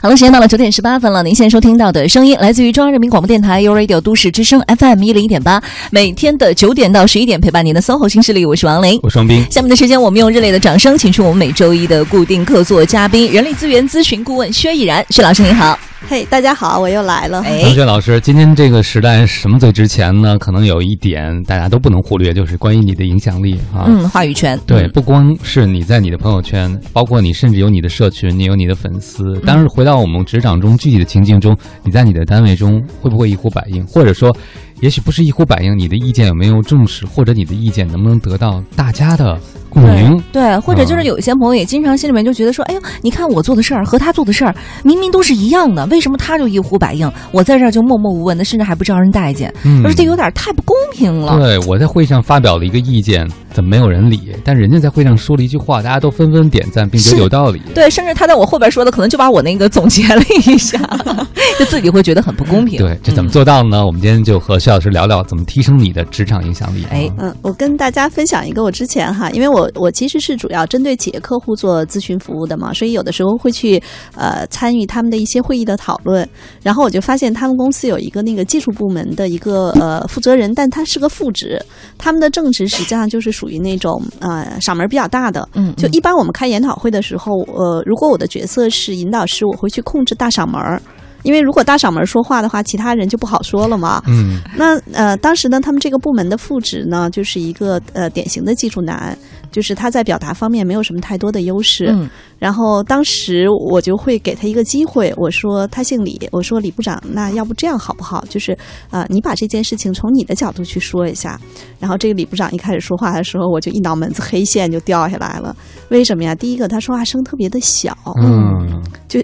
[0.00, 1.24] 好了，时间到了九点十八分了。
[1.24, 5.60] 您现在收听到的声音来自于中央人民广播电台 u Radio 都市之声 FM 一零一点八，
[5.90, 9.44] 每天的九点到十一点陪伴您的 SOHO 新势力，我是王琳，我是王斌。
[9.50, 15.76] 下面的时间，我们用热烈的掌声，请出我们每周一的固定客座嘉宾——人力资源咨询顾问薛毅然薛老师，您好。
[16.06, 17.42] 嘿，大家好，我又来了。
[17.42, 20.38] 哎，薛老师，今天这个时代什么最值钱呢？
[20.38, 23.84] 可能有一点大家都不能忽略，就是关于你的影响力啊。
[23.88, 24.58] 嗯，话语权。
[24.64, 29.38] 对，不光是你在你的朋友圈，包括你甚至有你的社群，你有你的粉丝。
[29.40, 34.34] 当然，回到我们职场中具体的情境中，你在你的单位中会不会一呼百应，或者说？
[34.80, 39.36] 也许不是一呼百应，你的意见有没有重视，或者你的意见能不能得到大家的
[39.68, 40.22] 共鸣？
[40.32, 44.54] 对，或者就是有一些朋友也经常心里面就觉得说，哎呦，你看我做的事儿和他做的事儿
[44.84, 49.52] 明明都是一样的，为什么他就一呼百应，我在这儿就默默无闻的，甚至还不招人待见？
[49.64, 51.38] 嗯，而这有点太不公平了。
[51.38, 54.32] 对，我在会上发表了一个意见，怎么没有人理？
[54.44, 57.62] 但人家在会上说了一句话，大家都纷纷点赞，并觉得有道理。
[57.74, 60.78] 对，甚至他在我后边说的，可能就把我那个总结了一下，
[61.58, 62.78] 就自己会觉得很不公平。
[62.78, 63.84] 对，这怎么做到呢？
[63.84, 64.58] 我们今天就和。
[64.58, 66.84] 薛老师聊聊怎么提升你的职场影响力。
[66.90, 73.82] 哎，嗯，我跟大家分享一个我之前哈，因为我我其实是主要针对企业客户做咨询服务的嘛，所以有的时候会去
[74.14, 76.28] 呃参与他们的一些会议的讨论。
[76.62, 81.60] 然后我就发现他们公司有一个那个技术部门的一个呃负责人，但他是个副职，
[81.96, 85.48] 他们的正职实际上就是属于那种呃嗓门比较大的。
[85.54, 90.80] 嗯，就一般我们开研讨会的时候，呃，如果我的角色是引导师，我会去控制大嗓门儿。
[91.24, 94.00] 因为如果大嗓门说话的话，其他人就不好说了嘛。
[94.06, 99.18] 嗯，那呃，当时呢，他们这个部门的副职呢，就是一个呃典型的技术男，
[99.58, 101.86] 就是他在表达方面没有什么太多的优势。
[101.90, 108.24] 嗯，然后当时我就会给他一个机会，我说他姓李，我说李部长，那要不这样好不好？
[108.28, 108.56] 就是
[108.92, 111.40] 呃，你把这件事情从你的角度去说一下。
[111.80, 115.56] 然后这个李部长一开始说话的时候，我就一脑门子黑线就掉下来了。
[115.88, 116.36] 为什么呀？
[116.36, 117.98] 第一个，他说话声特别的小。
[118.22, 119.20] 嗯，就。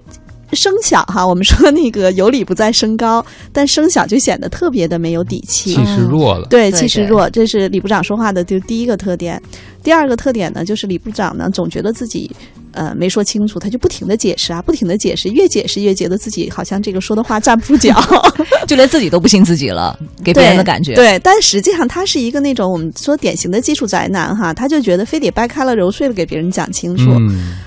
[0.53, 6.47] 声小哈，我们说那个有理不在声高，但声小就显得特别的没有底气，气势弱了。
[6.49, 9.41] 对，气势弱，这是李部长说话的就第一个特点。
[9.83, 12.31] 第二个特点呢，就是李部长呢总觉得自己
[12.73, 17.95] 呃没说清楚，他就不停的解释啊，不停的解释，越解释越觉得自己好像这个说的话站不住脚，
[18.67, 20.95] 就连自己都不信自己了，给别人的感觉。
[20.95, 27.11] 对，但实际上他是一个那种我们说典型的技术宅男哈，他就觉得非得掰开了揉碎了给别人讲清楚。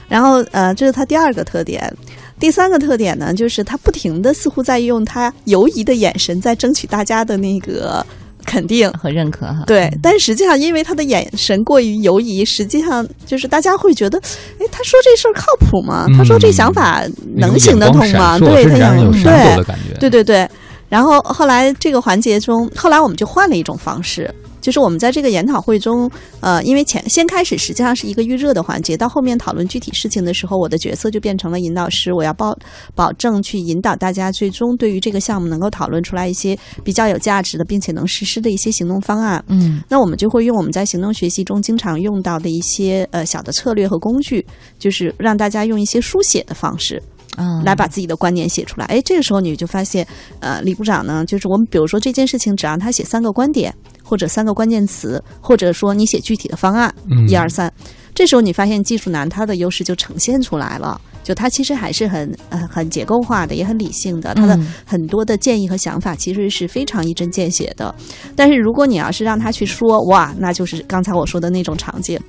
[0.07, 1.93] 然后呃，这是他第二个特点。
[2.39, 8.05] 第三个特点呢，就是他不停的似乎在用他犹疑的眼神在争取大家的那个
[8.45, 9.63] 肯定和认可哈。
[9.65, 14.17] 对，但实际上因为他的眼神过于犹疑，实际上就是大家会觉得，
[14.59, 16.05] 哎，他说这事儿靠谱吗？
[16.15, 17.03] 他说这想法
[17.35, 18.37] 能行得通吗？
[18.39, 19.65] 对，他有对，
[19.99, 20.47] 对对对。
[20.89, 24.33] 然后后来这个环节中，后来我们就换了一种方式。
[24.67, 26.11] 就是我们在这个研讨会中，
[26.41, 32.53] 呃，因为前先开始实际上是一个预热的环节，到后面讨论具体事情的时候，我的角色就变成了引导师，我要保
[32.93, 39.41] 保证去引导大家，最终对于这个项目能够讨论出来一些比较有价值的，并且能实施的一些行动方案。
[39.47, 44.45] 嗯，那我们就会用我们在行动学习中经常用到的一些呃小的策略和工具，
[44.77, 47.01] 就是让大家用一些书写的方式。
[47.37, 48.85] 嗯，来把自己的观点写出来。
[48.87, 50.05] 哎，这个时候你就发现，
[50.39, 56.93] 呃，李部长呢，就是我们比如说这件事情，只让他写三个观点，或者三个关键词，或者说你写具体的方案，
[57.29, 57.71] 一二三。
[58.15, 67.93] 这时候你发现技术男他的优势就呈现出来了，就他其实还是很呃很结构化的，也很理性的，他的很多的建议和想法其实是非常一针见血的。
[68.35, 72.19] 但是如果你要是让他去说，哇，那就是刚才我说的那种场景。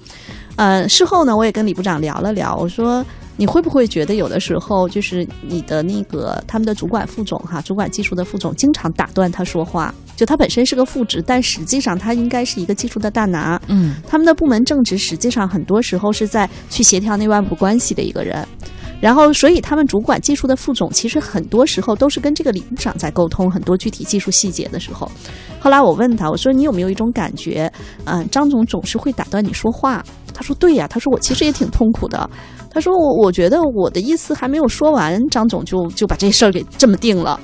[0.56, 3.02] 呃，事后呢，我也跟李部长聊了聊，我说。
[3.38, 13.59] 你会不会觉得有的时候就是你的那个他们的主管副总哈，主管技术的副总经常打断他说话，就他本身是个副职，但实际上他应该是一个技术的大拿。
[13.69, 18.44] 嗯，他们的部门正职实际上很多时候是在去协调内外部关系的一个人，
[19.00, 25.09] 然后所以他们主管技术的副总其实很多时候都是跟这个李部长在沟通很多具体技术细节的时候。
[25.60, 27.72] 后来我问他，我说你有没有一种感觉，
[28.04, 30.04] 嗯，张总总是会打断你说话？
[30.34, 32.28] 他说对呀，他说我其实也挺痛苦的。
[32.70, 37.38] 他说：“我我觉得我的意思还没有说完，张总就就把这事儿给这么定了。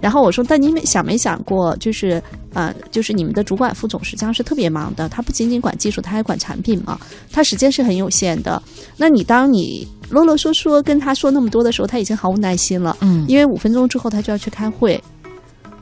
[0.00, 2.20] 然后我说：但你没想没想过，就是
[2.54, 6.98] 呃，就是你们的主管副总实际上是特别忙的，他不仅仅管技术，他还管产品嘛，
[7.30, 8.60] 他时间是很有限的。
[8.96, 15.02] 那你当你啰啰嗦嗦跟他说那么多的时候，他已经毫无耐心了，嗯，因为五分钟之后他就要去开会，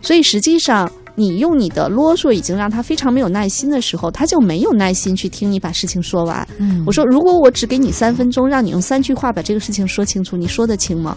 [0.03, 6.47] 所以实际上。”你用你的啰嗦已经让他非常没有耐心的时候，他就没有耐心去听你把事情说完。
[6.59, 11.17] 嗯，我说如果我只给你三分钟，让你用三句话把这个事情说清楚，你说得清吗？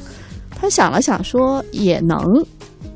[0.49, 2.17] 他想了想说也能。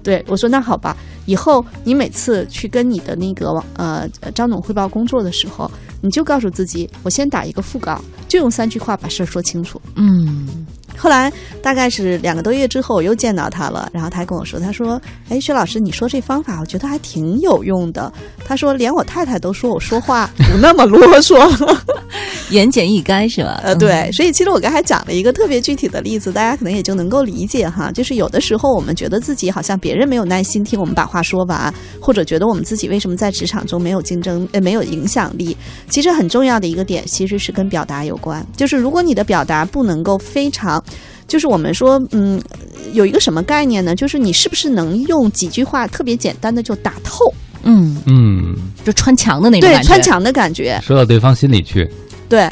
[0.03, 0.95] 对我说那好吧，
[1.25, 5.69] 以后你每次去跟你的那个呃张总汇报工作的时候，
[6.01, 9.81] 你就告诉自己，我先打一个副稿，就用三句话把事儿说清楚。
[9.95, 10.65] 嗯。
[10.97, 14.99] 后来大概是两个多月之后，我又见到他了，然后他还跟我说：“他说，
[15.29, 18.11] 哎，薛老师，你说这方法，我觉得还挺有用的。
[18.43, 21.37] 他说，连我太太都说我说话不那么啰嗦，
[22.49, 23.59] 言简意赅，是吧？
[23.63, 24.11] 呃，对。
[24.11, 27.91] 所以其实我刚才讲了一个特别具体的例子，大家可能也就能够理解哈。
[27.91, 35.55] 就是有的时候我们觉得自己好像别人没有耐心听我们把话说完，或者觉得我们自己为什么在职场中没有竞争，呃，没有影响力。
[35.89, 38.45] 其实很重要的一个点，其实是跟表达有关。
[38.55, 40.83] 就是如果你的表达不能够非常。
[41.27, 42.41] 就是我们说，嗯，
[42.93, 43.93] 有一个什么概念呢？
[43.93, 47.25] 就是你是不是能用几句话特别简单的就打透？
[47.63, 48.55] 嗯嗯，
[48.85, 51.85] 就穿墙的那种对，穿墙的感觉，说到对方心里去。
[52.29, 52.49] 对。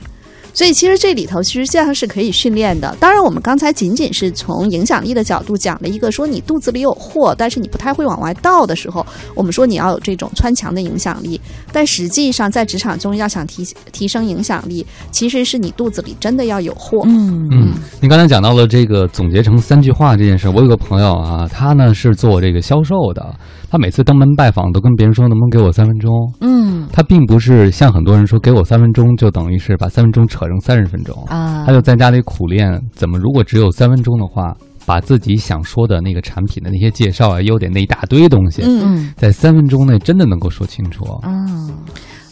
[0.54, 2.96] 所以其实这里头其实际上是可以训练的。
[2.98, 9.06] 当然，我们刚才仅仅是从影响力的角度讲了一个，说你肚子里有货，但是你不太会往外倒的时候，
[9.36, 11.42] 我们说你要有这种穿墙的影响力。
[11.74, 17.02] 但实际上，在职场中要想提提升影响力，其实是你肚子里真的要有货。
[17.06, 23.36] 嗯嗯，您刚才讲到了这个总结成三句话这件事，我有个朋友啊，他呢是做这个销售的。
[23.76, 26.10] 他每次登门拜访都跟别人说能不能给我三分钟？
[26.40, 34.56] 嗯，他并不是像很多人说给我三分钟就等于是把三分钟扯成三十分钟啊，他就在家里苦练怎么如果只有三分钟的话，
[34.86, 41.04] 把自己想说的那个产品的那些介绍啊、优点那一大堆东西，嗯，在三分钟内真的能够说清楚。
[41.24, 41.70] 嗯，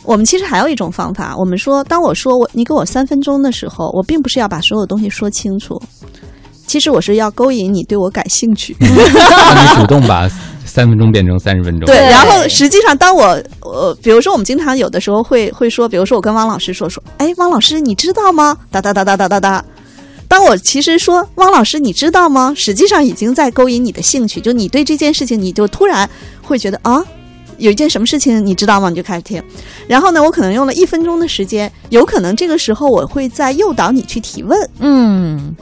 [0.06, 5.78] 我们其实还有一种方法，我们说当我说我你给我三分钟的时候，我并不是要把所有东西说清楚，
[6.68, 10.30] 其实我是要勾引你对我感兴趣， 让你主动把。
[10.74, 11.86] 三分钟变成三十分钟。
[11.86, 18.58] 对，然后实际上，当我呃，比如说，我们经常有的时候会会说，比如说，我跟汪老师说说，哎，汪老师，你知道吗？
[18.72, 19.64] 哒哒哒哒哒哒哒。
[20.28, 22.52] 当我其实说，汪老师，你知道吗？
[22.58, 26.10] 实际上已经在勾引你的兴趣，就你对这件事情，你就突然
[26.42, 27.06] 会觉得啊，
[27.60, 28.90] 有一件什么事情你知道吗？
[28.90, 29.44] 你就开始听。
[29.88, 34.70] 然后呢，我可能用了一分钟的时间，有可能这个时候我会在诱导你去提问。
[34.80, 35.56] 嗯，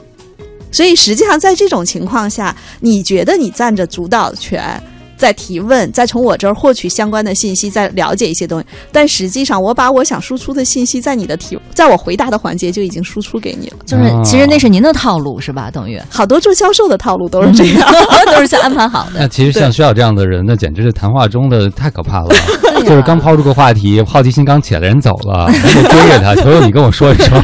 [0.70, 4.82] 所以实际上在这种情况下，你觉得你占着主导权？
[5.22, 8.66] 在提问，再从我这儿获取相关的信息，再了解一些东西。
[8.90, 13.76] 但实际上，我把我想输出的信息，在你的提，在我回答的环节就已经输出给你了。
[13.86, 15.70] 就是，其实那是您的套路，是吧？
[15.70, 17.88] 等于好多做销售的套路都是这样，
[18.26, 19.20] 都是先安排好的。
[19.20, 22.34] 那其实像需要这样的人，那简直是谈话中的太可怕了。
[22.82, 27.40] 就是刚抛出个话题，好奇心刚起来，人走了，还得追着他， 求求你跟我说一说。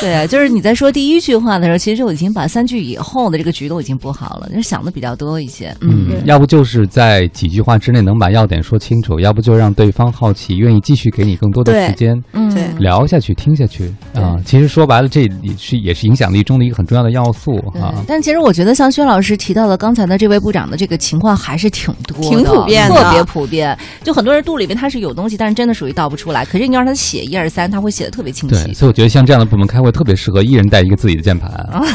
[0.00, 5.74] 对啊，就是你在说第一句话的时候，其实我已经把三句以后的这个局都已经布好了，就想的比较多一些。
[5.80, 14.36] 嗯，要不就是在几句话之内能把要点说清楚，要不就让对方好奇，愿意继续给你更多的时间，嗯，聊下去，听下去啊。
[14.44, 18.02] 其实说白了，这也是也是影响力中的一个很重要的要素啊。
[18.06, 23.76] 但其实我觉得，像薛老师提到的刚才的这位部长的这个情况还是挺多、挺普遍的，特别普遍。
[24.02, 26.44] 就很多人肚里面他是有东西，但是真的属于倒不出来。
[26.44, 28.64] 可是你要让他写一二三，他会写的特别清晰。
[28.64, 30.70] 对，所以我觉得像这样的部门开会特别适合一人。
[30.70, 31.50] 带一个自己的键盘，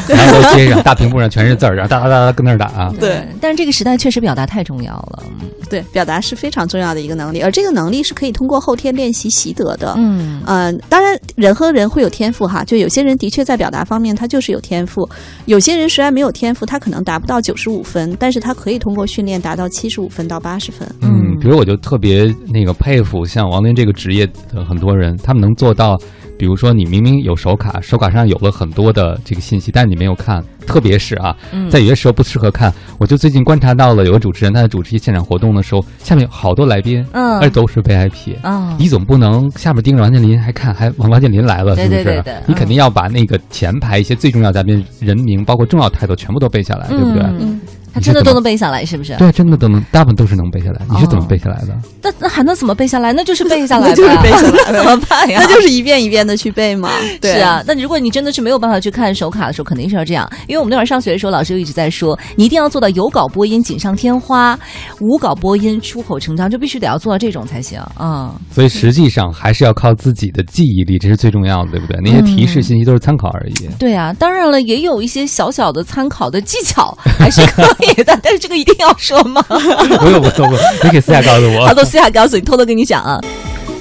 [0.06, 2.92] 然后接上大屏幕上全是字儿，然后哒哒哒哒跟那儿打。
[3.00, 5.22] 对，但是这个时代确实表达太重要了。
[5.70, 9.94] 对，表达是非常重要的一个能力，而这个能力是可以通过后天练习习得的。
[9.96, 15.08] 嗯呃，当然人和人会有天赋哈，就有些人的确在表达方面他就是有天赋，
[15.46, 20.86] 有些人虽然没有天赋，他可能达不到九十五分，但是他可以通过训练达到七十五分到八十分。
[21.00, 25.98] 嗯，比如我就特别那个佩服像王林这个职业的很多人，他们能做到。
[26.38, 30.42] 比如说，你明明有手卡，手卡上有了很多的这个信息，但是你没有看。
[30.66, 31.34] 特别是啊，
[31.70, 32.74] 在有些时候不适合看。
[32.98, 38.34] 我就最近观察到了，有个主持人他在主持一现场活动的时候，下面有好多来宾，嗯，而且都是 VIP。
[38.42, 42.02] 嗯，你总不能下面盯着王健林还看，还王王健林来了，是不是？
[42.02, 42.34] 对对对。
[42.48, 47.22] 你肯定要把那个前排一些最重要嘉宾人名，包括重要态度全部都背下来，对不对？
[47.38, 47.60] 嗯。
[47.96, 49.14] 他真的都能背下来，是不是？
[49.16, 50.82] 对，真的都能，大部分都是能背下来。
[50.90, 51.74] 你是怎么背下来的？
[52.02, 53.10] 那那还能怎么背下来？
[53.14, 55.40] 那就是背下来，就是背下来， 怎么办呀？
[55.42, 56.90] 那就是一遍一遍的去背嘛。
[57.22, 60.30] 是啊，那如果你真的是没有办法去看手卡的时候，肯定是要这样。
[60.46, 64.58] 因为我们那会儿上学的时候，老师就一直在说，你一定要做到有稿播音锦上添花，
[65.00, 68.34] 无稿播音出口成章，就必须得要做到这种才行啊。
[68.50, 71.98] 所以实际上还是要靠自己的记忆力，这是最重要的，对不对？
[72.04, 73.68] 那些提示信息都是参考而已。
[73.78, 78.66] 对啊，当然了，也有一些小小的参考的技巧还是可以的，但是这个一。
[78.66, 79.40] 定要说吗？
[79.48, 81.66] 不用不用不，你可以私下告诉我。
[81.66, 83.20] 好，都私下告诉你，偷偷跟你讲啊。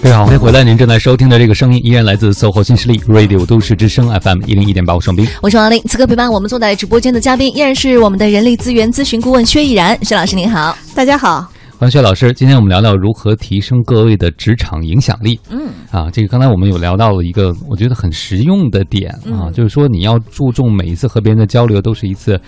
[0.02, 0.64] 非常好，欢迎回来！
[0.64, 5.82] 您正在收听的这个声音依然来自 SOHO 新势力 Radio 都市之声 FM 一零一点八，我双斌，我是王琳。
[5.88, 11.42] 此刻陪伴我们坐在直播间的嘉宾依然是我们的人力资源咨询顾问薛毅然，薛老师您好，大家好，
[11.80, 12.32] 欢迎薛老师。
[12.32, 15.40] 今天我们聊聊如何提升各位的职场影响力。
[15.50, 22.40] 嗯，啊，这个刚才我们有聊到了一个我觉得很实用的点啊，就是说你要注重每一次和别人的交流都是一次。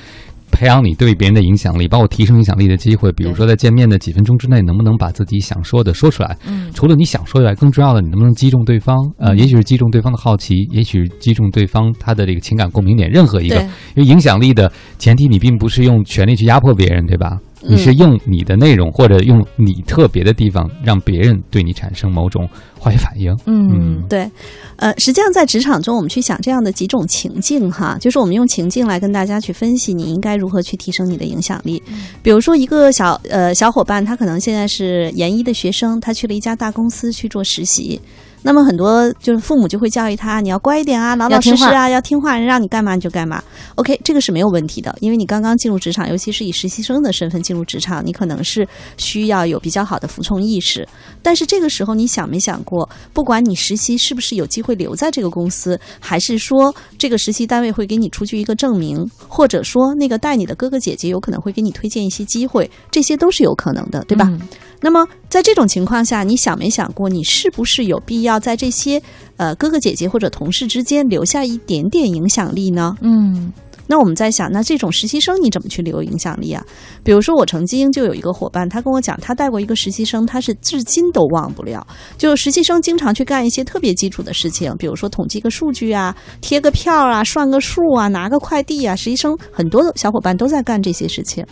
[0.58, 3.12] 培养你对别人的影响力，包括提升影响力的机会。
[3.12, 6.36] 比如说，在见面的几分钟之内，能不能把自己想说的说出来？
[6.48, 8.98] 嗯除了你想说以外，更重要的，你能不能击中对方？
[9.20, 13.56] 呃，也许是击中对方的好奇，也许是击中对方他的这个情感共鸣点，任何一个。
[13.96, 17.38] 因为影响力的前提，你并不是用权力去压迫别人，对吧？
[17.62, 22.48] 你是用你的内容或者用你特别的地方，让别人对你产生某种
[22.80, 23.36] 化学反应。
[23.46, 24.30] 嗯对，
[24.76, 31.82] 呃，实际上在职场中，我们去想这样的几种情境哈，就是我们用情境来跟大家去分析你应该如何去提升你的影响力。
[32.22, 38.00] 比如说，一个小呃小伙伴，他可能现在是研一的学生，他去了一家大公司去做实习。
[38.44, 43.44] 那么很多就是父母就会教育他，你要乖一点啊，老老实实啊，要听话，人让你干嘛你就干嘛。
[43.76, 48.68] OK，这个是没有问题的，因为你刚刚进入职场，尤其是以实习生的身份进入职场，你可能是
[48.98, 50.88] 需要有比较好的服从意识。
[51.22, 64.28] 但是这个时候，你想没想过，不管你实习是不是有机会留在这个公司，还是说这个实习单位会给你出具一个证明，或者说那个带你的哥哥姐姐有可能会给你推荐一些机会，这些都是有可能的，对吧？
[64.30, 64.40] 嗯
[64.80, 69.02] 那么在这种情况下，你想没想过，你是不是有必要在这些
[69.36, 72.96] 呃哥哥姐姐或者同事之间留下一点点影响力呢？
[73.02, 73.52] 嗯
[73.88, 76.64] 那我们在想，那这种实习生你怎么去留影响力啊？
[77.04, 81.86] 比如说，我曾经就有一个伙伴，他跟我讲，他带过一个实习生，他是至今都忘不了。
[82.18, 88.96] 就实习生经常去干一些特别基础的事情，比如说统计个数据啊、贴个票啊、算个数啊、拿个快递啊。
[88.96, 91.46] 实习生很多的小伙伴都在干这些事情。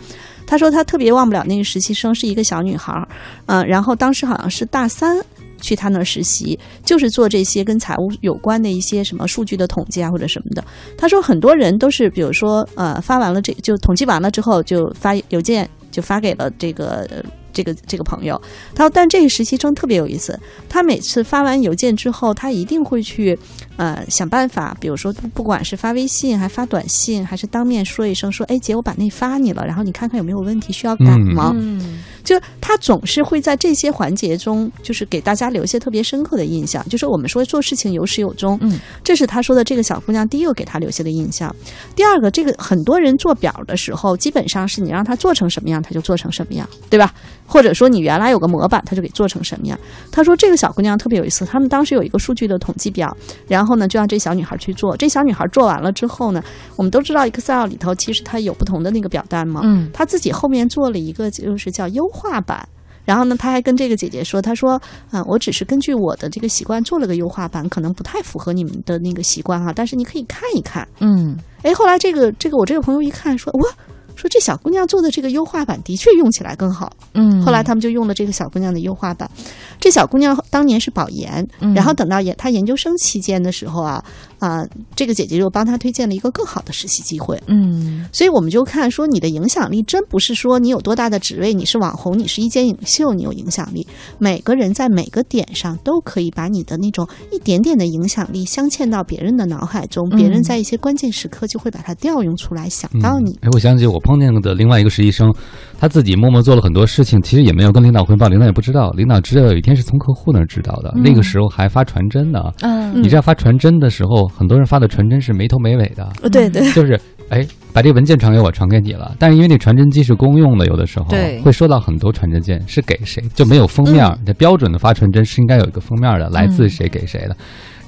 [0.46, 3.08] 他说他特别忘不了那个实习生是一个小女孩儿，
[3.46, 5.18] 嗯、然后当时好像是大三。
[5.60, 10.64] 去他那儿实习，就是做这些跟财务有关的一些什么数据的统计啊，或者什么的。
[10.96, 17.08] 他说很多人都是，比如说呃，发完了这就统计完了之后，就发邮件就发给了这个。
[17.56, 18.38] 这个这个朋友，
[18.74, 23.34] 他说，但这个实习生特别有意思，他每次发完邮件之后，他一定会去，
[23.76, 31.04] 呃，想办法，比如说不不管是发微信，还发短信，还是当面说一声说，哎姐，我把那发你了，然后你看看有没有问题需要改
[31.34, 31.52] 吗？
[31.54, 36.84] 嗯就他总是会在这些环节中，就是给大家留下特别深刻的印象。
[36.88, 41.54] 就是我们说做事情有始有终，嗯，这是他说的这个小姑娘第一个给他留下的印象。
[41.94, 47.14] 第二个，这个很多人做表的时候，基本上是你让他做成什么样，他就做成什么样，对吧？
[47.46, 49.78] 或者说你原来有个模板，他就给做成什么样。
[50.10, 53.16] 他说这个小姑娘特别有意思，他们当时有一个数据的统计表，
[53.46, 54.96] 然后呢就让这小女孩去做。
[54.96, 56.40] 这小女孩做完了之后呢，
[56.76, 62.68] 我们都知道 Excel 里头其实它有不同的那个表单嘛，嗯她自己后面做了一个就是叫优化版。
[63.04, 64.82] 然后呢，他还跟这个姐姐说：“他说，
[65.12, 70.84] 嗯、我只是根据我的这个习惯做了个优化版，可能不太符合你们的那个习惯哈，但是你可以看一看。
[70.98, 73.70] 嗯”哎，后来这个这个我这个朋友一看说：“哇，
[74.16, 79.30] 说这小姑娘做的这个优化版的确用起来更好。”嗯，后来他们就用了这个小姑娘的优化版。
[79.78, 84.02] 这小姑娘当年是保研，嗯然后等到研她研究生期间的时候啊
[84.38, 87.40] 啊、这个姐姐就帮她推荐了一个更好的实习机会。
[87.46, 93.86] 嗯所以我们就看说你的影响力真不是说你有多大的职位，你是网红，你是一间影秀，你有影响力。
[94.18, 103.38] 每个人在每个点上都可以把你的那种一点点的影响力镶嵌到别人的脑海中，别人在一些关键时刻就会把它调用出来，想到你。
[103.42, 105.30] 哎，我想起我碰见的另外一个实习生，
[105.78, 108.90] 他自己默默做了很多事情，其实也没有跟领导汇报，领导也不知道。
[108.92, 112.40] 领导知道有一天是从客户那儿知道的，那个时候还发传真呢。
[112.62, 116.98] 嗯你知道发传真的时候，很多人发的传真是没头没尾的，呃对对，就是
[117.28, 119.14] 哎，把这文件传给我，传给你了。
[119.18, 121.06] 但是因为那传真机是公用的，有的时候
[121.42, 124.16] 会收到很多传真件，是给谁就没有封面儿。
[124.24, 127.36] 这标准的发传真是应该有一个封面的，来自谁给谁的。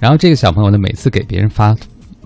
[0.00, 1.74] 然后这个小朋友呢，每次给别人发。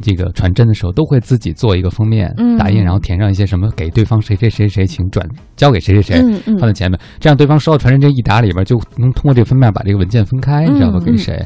[0.00, 10.98] 这个传真的时候，都会自己做一个封面嗯打印，然后填上一些什么给对方谁谁谁谁，请转交给谁谁谁，嗯嗯放在前面，这样对方收到传真这一打里边，就能通过这个封面把这个文件分开，你知道吧？
[11.00, 11.44] 嗯给谁？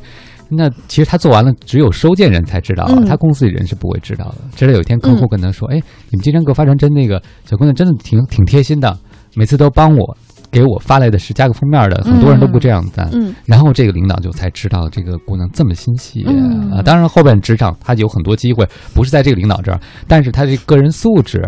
[0.49, 4.37] 那其实他做完了，只有收件人才知道他公司里人是不会知道的。
[4.55, 5.77] 直到有一天客户嗯跟他说：“哎，
[6.11, 8.97] 你们经常给我发传真，那个小姑娘真的挺挺贴心的，
[9.35, 10.17] 每次都帮我
[10.57, 13.07] 给我发来的是加个封面的，很多人都不这样干。
[13.13, 16.81] 嗯然后这个领导就才知道这个姑娘这么心细嗯啊。
[16.81, 21.43] 当然后边职场他有很多机会，不是在这个领导这儿，但是他这个人素质，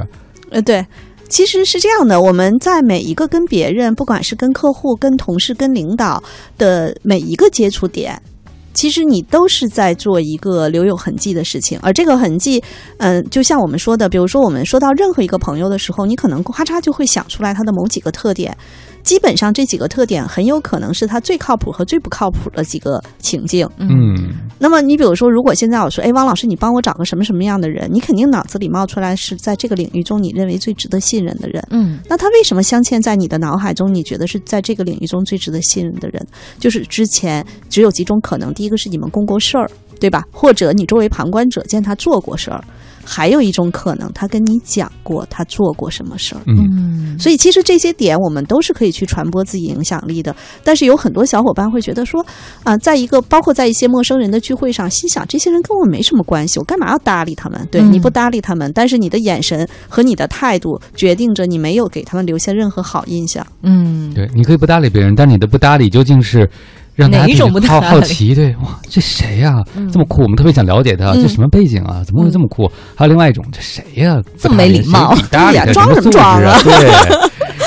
[0.51, 0.85] 呃，对，
[1.31, 6.23] 其实是这样的，我们在每一个跟别人，不管是跟客户、跟同事、跟领导
[6.59, 8.21] 的每一个接触点。
[8.75, 12.63] 其实你都是在做一个留有痕迹的事情，而这个痕迹，
[12.99, 18.57] 嗯、就像我们说的，比如说我们说到任何一个朋友的时候，你可能咔嚓就会想出来他的某几个特点，
[19.09, 23.67] 基本上这几个特点很有可能是他最靠谱和最不靠谱的几个情境。
[23.79, 23.89] 嗯
[24.59, 31.67] 那么你比如说，如果现在我说，哎，汪老师，你帮我找个什么什么样的人，你肯定脑子里冒出来是在这个领域中你认为最值得信任的人。
[31.71, 33.95] 嗯那他为什么镶嵌在你的脑海中？
[33.95, 36.27] 你觉得是在这个领域中最值得信任的人，
[36.59, 40.23] 就是之前只有几种可能：第一个是你们共过事儿，对吧？
[40.31, 42.61] 或者你作为旁观者见他做过事儿；
[43.09, 46.43] 还有一种可能，他跟你讲过他做过什么事儿。
[46.47, 50.37] 嗯，嗯，所以其实这些点我们都是可以去传播自己影响力的。
[50.63, 52.25] 但是有很多小伙伴会觉得说，
[52.65, 57.67] 啊、在一个包括在一些陌生人的聚会上，心想这些人跟我没什么关系，我干嘛要搭理他们？
[57.71, 63.47] 对，嗯你不搭理他们，但是你的眼神和你的态度决定着你没有给他们留下任何好印象。
[63.63, 66.49] 嗯，对，你可以不搭理别人，但你的不搭理究竟是
[66.99, 68.35] 让大家哪一种不搭理好奇？
[68.35, 69.89] 对，哇，这谁呀、嗯。
[69.89, 71.23] 这么酷，我们特别想了解他，嗯。
[71.23, 72.03] 这什么背景啊？
[72.05, 72.69] 怎么会这么酷？
[72.97, 76.59] 还有另外一种，这谁呀、这么没礼貌不搭理谁不 搭理他，对呀装什么素质装啊？
[76.65, 76.91] 对，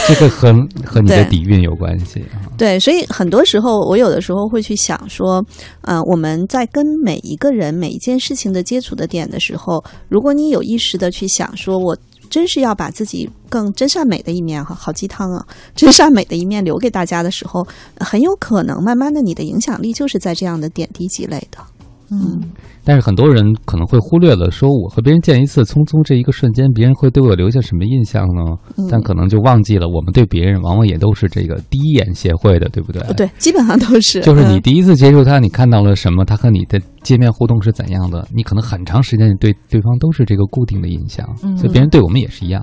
[0.08, 0.53] 这个和
[0.86, 2.41] 和你的底蕴有关系啊。
[2.58, 5.43] 对，所以很多时候，我有的时候会去想说，
[5.81, 11.98] 呃，我们在跟每一个人、每一件事情的接触的点的时候，如果你有意识的去想说，我
[12.29, 17.65] 真是要把自己更真善美的一面哈，好鸡汤啊，真善美的一面留给大家的时候，
[18.00, 21.58] 很有可能慢慢的你的影响力就是在这样的点滴积累的。
[22.12, 22.41] 嗯，
[22.84, 28.44] 但是很多人可能会忽略了，说我和别人见一次，匆匆这一个瞬间，别人会对我留下什么印象呢？
[28.77, 33.01] 嗯但可能就忘记了，我们对别人往往也都是这个第一眼协会的，对不对？
[33.15, 34.20] 对，基本上都是。
[34.20, 36.25] 嗯就是你第一次接触他，你看到了什么？
[36.25, 38.27] 他和你的界面互动是怎样的？
[38.36, 42.62] 你可能很长时间对对方都是这个固定的印象，嗯所以别人对我们也是一样。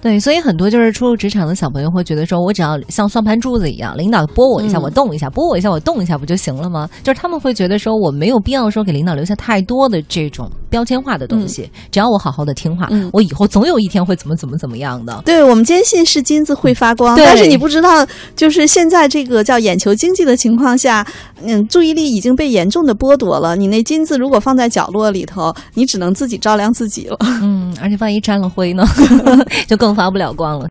[0.00, 6.88] 对，所以很多就是初入职场的小朋友会觉得说，我只要像算盘珠子一样，领导拨我一下，嗯我动一下；拨我一下，我动一下，不就行了吗？
[7.02, 15.22] 就是他们会觉得说，我没有必要说给领导留下太多的这种标签化的东西，只要我好好的听话，嗯我以后总有一天会怎么怎么怎么样的。
[15.24, 21.04] 对我们坚信是金子会发光，但是你不知道，就是现在这个叫眼球经济的情况下，
[21.42, 23.56] 嗯，注意力已经被严重的剥夺了。
[23.56, 27.16] 你那金子如果放在角落里头，你只能自己照亮自己了。
[27.42, 28.84] 嗯，而且万一沾了灰呢，
[29.66, 30.66] 就更发不了光了。